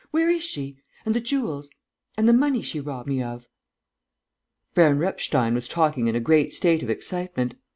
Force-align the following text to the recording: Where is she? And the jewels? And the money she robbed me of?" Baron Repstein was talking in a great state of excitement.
Where 0.09 0.31
is 0.31 0.43
she? 0.43 0.77
And 1.05 1.13
the 1.13 1.19
jewels? 1.19 1.69
And 2.17 2.27
the 2.27 2.33
money 2.33 2.63
she 2.63 2.79
robbed 2.79 3.07
me 3.07 3.21
of?" 3.21 3.45
Baron 4.73 4.97
Repstein 4.97 5.53
was 5.53 5.67
talking 5.67 6.07
in 6.07 6.15
a 6.15 6.19
great 6.19 6.53
state 6.53 6.81
of 6.81 6.89
excitement. 6.89 7.53